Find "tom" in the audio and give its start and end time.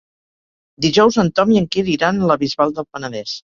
1.41-1.53